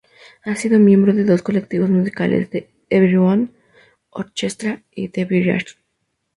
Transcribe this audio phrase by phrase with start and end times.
[0.45, 3.49] Ha sido miembro de dos colectivos musicales, The Everyone
[4.09, 5.75] Orchestra y The Village.